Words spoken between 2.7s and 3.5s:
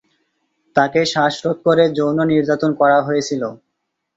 করা হয়েছিল।